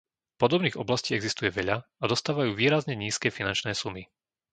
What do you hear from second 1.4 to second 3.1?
veľa a dostávajú výrazne